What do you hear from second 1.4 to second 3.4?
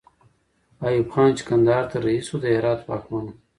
کندهار ته رهي سو، د هرات واکمن وو.